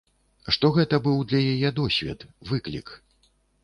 Што 0.55 0.71
гэта 0.77 1.01
быў 1.05 1.21
для 1.33 1.43
яе 1.53 1.69
досвед, 1.83 2.29
выклік. 2.53 2.87